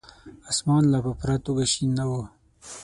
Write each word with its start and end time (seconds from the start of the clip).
اسمان 0.51 0.83
لا 0.91 0.99
په 1.05 1.11
پوره 1.19 1.37
توګه 1.45 1.63
شين 1.71 1.89
نه 1.97 2.05
وو. 2.09 2.21